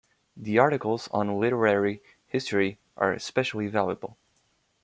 [0.35, 4.17] The articles on literary history are especially valuable.